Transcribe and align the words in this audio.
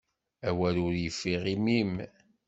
Awal 0.49 0.75
ur 0.85 0.93
yeffiɣ 1.03 1.43
imi-m. 1.53 1.93